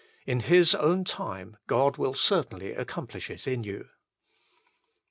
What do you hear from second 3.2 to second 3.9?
it in you.